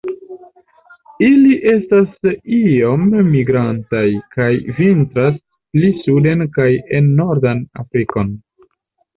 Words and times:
Ili 1.25 1.57
estas 1.71 2.29
iome 2.59 3.21
migrantaj, 3.29 4.07
kaj 4.37 4.49
vintras 4.79 5.39
pli 5.77 5.93
suden 6.07 6.45
kaj 6.57 6.69
en 7.03 7.13
nordan 7.21 7.63
Afrikon. 7.85 8.35